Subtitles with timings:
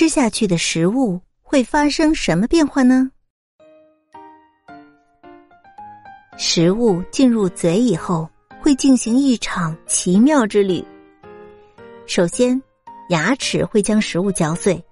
[0.00, 3.10] 吃下去的食物会发生什么变化呢？
[6.38, 8.26] 食物进入嘴以后，
[8.62, 10.82] 会进行一场奇妙之旅。
[12.06, 12.58] 首先，
[13.10, 14.82] 牙齿会将食物嚼碎，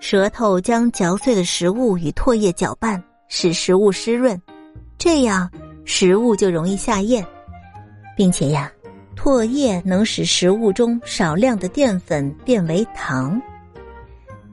[0.00, 4.38] 舌头将嚼碎的食物与唾液搅拌，使食物湿润，
[4.98, 5.50] 这样
[5.86, 7.26] 食物就容易下咽，
[8.14, 8.70] 并且呀，
[9.16, 13.40] 唾液能使食物中少量的淀粉变为糖。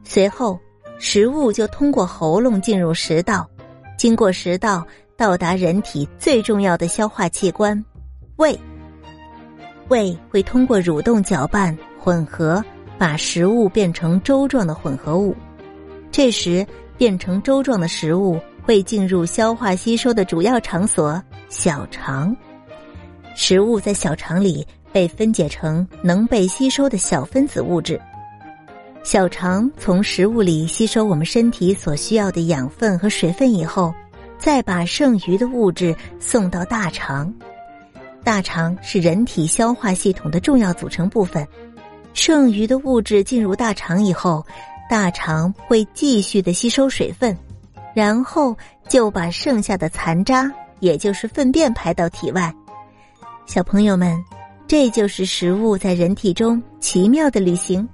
[0.09, 0.59] 随后，
[0.98, 3.48] 食物就通过喉咙进入食道，
[3.95, 4.84] 经过食道
[5.16, 7.86] 到达人体最重要的消化器官——
[8.38, 8.59] 胃。
[9.88, 12.64] 胃会通过蠕动搅拌混合，
[12.98, 15.36] 把食物变成粥状的混合物。
[16.12, 16.66] 这时，
[16.98, 22.36] 变成粥状的食物会进入消化吸收的主要场所——小肠。
[23.36, 28.02] 食物在小肠里被分解成能被吸收的小分子物质。
[29.09, 33.92] 小肠从食物里吸收我们身体所需要的养分和水分以后，
[34.38, 37.33] 再把剩余的物质送到大肠。
[38.23, 41.44] 大肠是人体消化系统的重要组成部分。
[42.14, 44.45] 剩余的物质进入大肠以后，
[44.88, 47.36] 大肠会继续的吸收水分，
[47.95, 48.55] 然后
[48.88, 52.53] 就把剩下的残渣，也就是粪便排到体外。
[53.48, 54.23] 小朋友们，
[54.67, 57.89] 这就是食物在人体中奇妙的旅行。